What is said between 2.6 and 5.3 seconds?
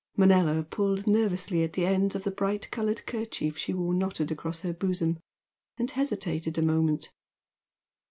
coloured kerchief she wore knotted across her bosom,